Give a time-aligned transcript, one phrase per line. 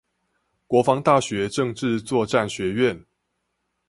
[0.65, 3.05] 國防大學政治作戰學院